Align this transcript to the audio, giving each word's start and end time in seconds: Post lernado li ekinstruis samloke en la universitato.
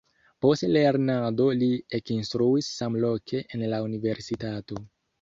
Post 0.45 0.63
lernado 0.71 1.47
li 1.59 1.69
ekinstruis 1.99 2.73
samloke 2.81 3.47
en 3.55 3.71
la 3.75 3.87
universitato. 3.93 4.85